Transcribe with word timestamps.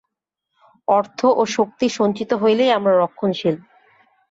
অর্থ 0.87 1.19
ও 1.31 1.41
শক্তি 1.55 1.87
সঞ্চিত 1.97 2.31
হইলেই 2.41 2.75
আমরা 2.77 2.93
রক্ষণশীল। 2.95 3.55